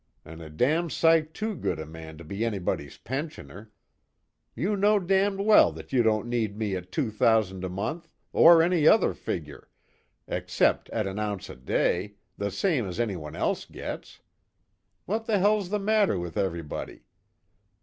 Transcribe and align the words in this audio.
And 0.25 0.41
a 0.41 0.49
damn 0.49 0.89
sight 0.89 1.31
too 1.31 1.53
good 1.55 1.77
a 1.77 1.85
man 1.85 2.17
to 2.17 2.23
be 2.23 2.43
anybody's 2.43 2.97
pensioner. 2.97 3.71
You 4.55 4.75
know 4.75 4.97
damned 4.99 5.41
well 5.41 5.71
that 5.73 5.93
you 5.93 6.01
don't 6.01 6.25
need 6.27 6.57
me 6.57 6.75
at 6.75 6.91
two 6.91 7.11
thousand 7.11 7.63
a 7.63 7.69
month, 7.69 8.11
or 8.33 8.63
any 8.63 8.87
other 8.87 9.13
figure, 9.13 9.69
except 10.27 10.89
at 10.89 11.05
an 11.05 11.19
ounce 11.19 11.51
a 11.51 11.55
day, 11.55 12.15
the 12.35 12.49
same 12.49 12.87
as 12.87 12.99
anyone 12.99 13.35
else 13.35 13.65
gets. 13.65 14.21
What 15.05 15.27
the 15.27 15.37
hell's 15.37 15.69
the 15.69 15.77
matter 15.77 16.17
with 16.17 16.35
everybody?" 16.35 17.03